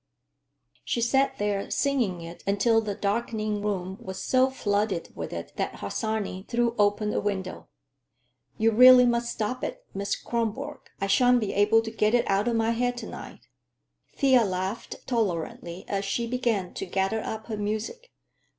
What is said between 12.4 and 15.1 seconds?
of my head to night." Thea laughed